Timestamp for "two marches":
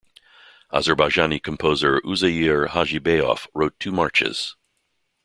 3.79-4.55